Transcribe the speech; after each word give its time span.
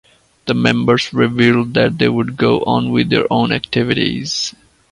The 0.47 0.55
members 0.55 1.13
revealed 1.13 1.75
that 1.75 1.99
they 1.99 2.09
would 2.09 2.35
go 2.35 2.61
on 2.61 2.89
with 2.89 3.11
their 3.11 3.31
own 3.31 3.51
activities. 3.51 4.55